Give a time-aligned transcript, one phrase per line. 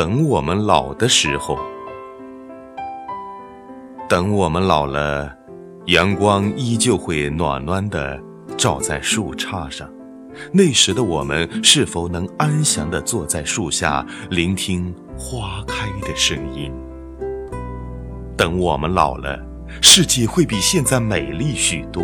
[0.00, 1.58] 等我们老的时候，
[4.08, 5.30] 等我们老了，
[5.88, 8.18] 阳光依旧会暖暖的
[8.56, 9.86] 照在树杈上。
[10.52, 16.72] 那时的我们，是否能安详地坐在树下，聆听花开的声音？
[18.38, 19.38] 等我们老了，
[19.82, 22.02] 世界会比现在美丽许多。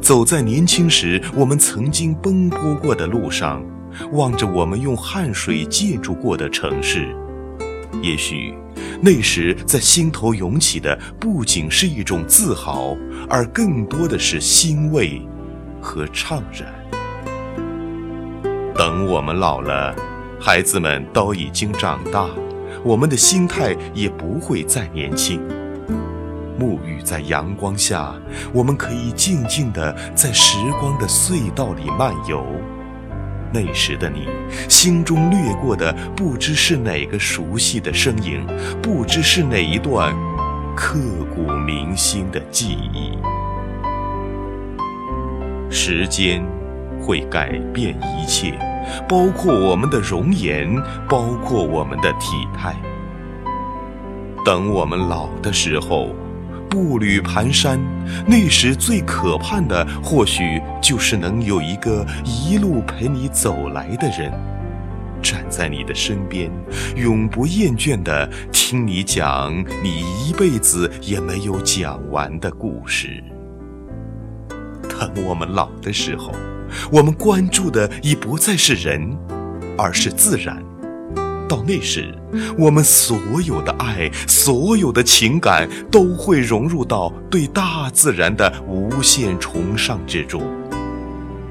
[0.00, 3.62] 走在年轻时我们曾经奔波过的路上，
[4.12, 7.14] 望着我们用汗水建筑过的城市，
[8.02, 8.54] 也许
[9.02, 12.96] 那时在心头涌起的不仅是一种自豪，
[13.28, 15.20] 而更多的是欣慰
[15.80, 16.72] 和怅然。
[18.74, 19.94] 等我们老了，
[20.40, 22.26] 孩子们都已经长大，
[22.82, 25.40] 我们的心态也不会再年轻。
[26.58, 28.14] 沐浴在阳光下，
[28.52, 32.44] 我们可以静静地在时光的隧道里漫游。
[33.52, 34.28] 那时的你，
[34.68, 38.46] 心中掠过的不知是哪个熟悉的身影，
[38.80, 40.14] 不知是哪一段
[40.76, 40.98] 刻
[41.34, 43.18] 骨铭心的记忆。
[45.68, 46.44] 时间
[47.00, 48.58] 会改变一切，
[49.08, 50.72] 包括我们的容颜，
[51.08, 52.74] 包括我们的体态。
[54.44, 56.14] 等我们老的时候。
[56.70, 57.78] 步履蹒跚，
[58.26, 64.32] 那时最可盼的，或许就是能有一个一路陪你走来的人，
[65.20, 66.50] 站在你的身边，
[66.96, 73.22] 永不厌倦地听你讲你一辈子也没有讲完的故事。
[74.88, 76.32] 等我们老的时候，
[76.92, 79.16] 我们关注的已不再是人，
[79.76, 80.69] 而是自然。
[81.50, 82.14] 到那时，
[82.56, 90.40] 我们所有的爱，所有的情感，都会融入到对大自然的无限崇尚之中。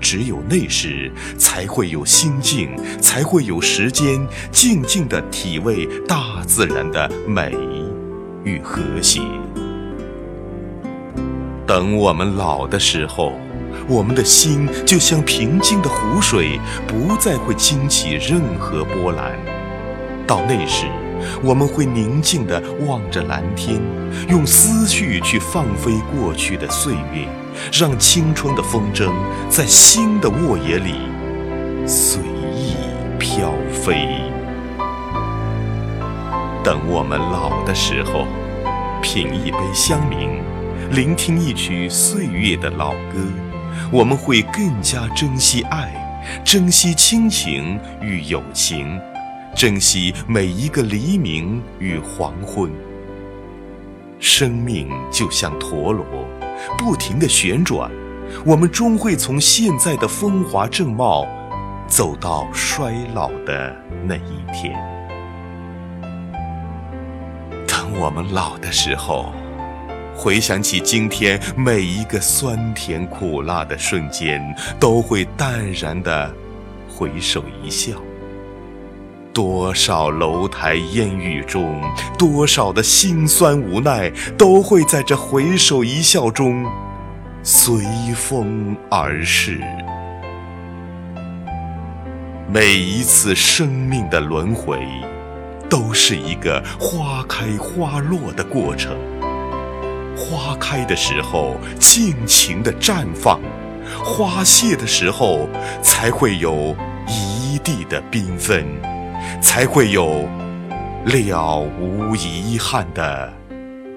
[0.00, 7.56] 只有那时，才会有心境，才会有时间，静静地体味大自然的美
[8.42, 9.20] 与和谐。
[11.68, 13.32] 等我们老的时候，
[13.86, 19.53] 我们的心就像平静的湖水，不再会惊起任何波澜。
[20.26, 20.86] 到那时，
[21.42, 23.80] 我们会宁静地望着蓝天，
[24.28, 27.28] 用思绪去放飞过去的岁月，
[27.72, 29.12] 让青春的风筝
[29.48, 30.94] 在新的沃野里
[31.86, 32.74] 随意
[33.18, 34.06] 飘飞。
[36.62, 38.26] 等我们老的时候，
[39.02, 40.40] 品一杯香茗，
[40.90, 43.20] 聆听一曲岁月的老歌，
[43.90, 45.92] 我们会更加珍惜爱，
[46.42, 48.98] 珍惜亲情与友情。
[49.54, 52.70] 珍惜每一个黎明与黄昏。
[54.18, 56.04] 生命就像陀螺，
[56.76, 57.90] 不停地旋转，
[58.44, 61.26] 我们终会从现在的风华正茂，
[61.86, 64.74] 走到衰老的那一天。
[67.66, 69.32] 等我们老的时候，
[70.16, 74.42] 回想起今天每一个酸甜苦辣的瞬间，
[74.80, 76.34] 都会淡然的
[76.88, 77.92] 回首一笑。
[79.34, 81.82] 多少楼台烟雨中，
[82.16, 84.08] 多少的辛酸无奈，
[84.38, 86.64] 都会在这回首一笑中
[87.42, 87.82] 随
[88.14, 89.60] 风而逝。
[92.48, 94.86] 每一次生命的轮回，
[95.68, 98.96] 都是一个花开花落的过程。
[100.16, 103.40] 花开的时候，尽情的绽放；
[104.04, 105.48] 花谢的时候，
[105.82, 106.76] 才会有
[107.08, 108.64] 一地的缤纷。
[109.40, 110.28] 才会有
[111.04, 113.32] 了无遗憾的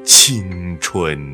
[0.03, 1.33] 青春。